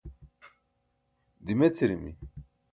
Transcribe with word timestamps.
dimecirimi 1.45 2.11